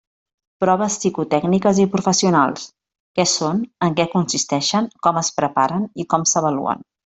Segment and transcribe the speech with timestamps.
[0.63, 2.65] Proves psicotècniques i professionals:
[3.19, 6.87] què són, en què consisteixen, com es preparen i com s'avaluen.